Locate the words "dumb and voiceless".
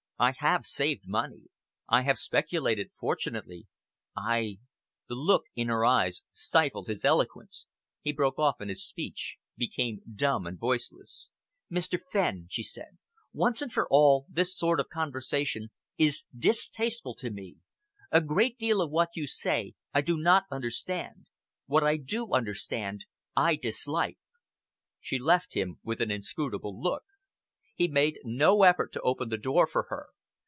10.13-11.31